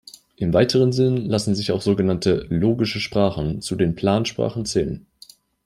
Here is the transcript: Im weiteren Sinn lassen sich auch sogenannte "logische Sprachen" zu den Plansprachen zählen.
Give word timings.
Im 0.35 0.51
weiteren 0.51 0.91
Sinn 0.91 1.27
lassen 1.29 1.53
sich 1.53 1.71
auch 1.71 1.83
sogenannte 1.83 2.47
"logische 2.49 2.99
Sprachen" 2.99 3.61
zu 3.61 3.75
den 3.75 3.93
Plansprachen 3.93 4.65
zählen. 4.65 5.05